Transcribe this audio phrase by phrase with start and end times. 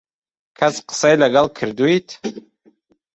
[0.57, 2.07] کەس قسەی لەگەڵ کردوویت؟